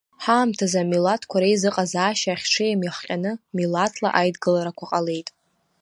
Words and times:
Ҳаамҭазы 0.23 0.77
амилаҭқәа 0.81 1.37
реизыҟазаашьа 1.41 2.29
ахьҽеим 2.35 2.79
иахҟьаны, 2.83 3.31
милаҭла 3.55 4.09
аидгыларақәа 4.19 4.85
ҟалеит. 4.89 5.29